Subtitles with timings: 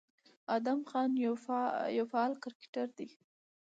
[0.55, 1.09] ادم خان
[1.97, 3.07] يو فعال کرکټر دى،